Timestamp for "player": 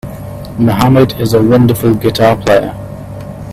2.35-2.73